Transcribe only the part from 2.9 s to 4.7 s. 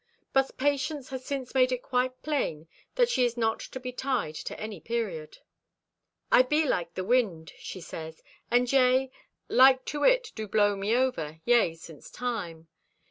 that she is not to be tied to